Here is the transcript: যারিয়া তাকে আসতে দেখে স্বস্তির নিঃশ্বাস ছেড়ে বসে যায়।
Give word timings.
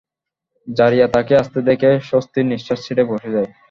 যারিয়া 0.67 1.07
তাকে 1.15 1.33
আসতে 1.41 1.59
দেখে 1.69 1.89
স্বস্তির 2.09 2.45
নিঃশ্বাস 2.51 2.79
ছেড়ে 2.85 3.03
বসে 3.11 3.29
যায়। 3.35 3.49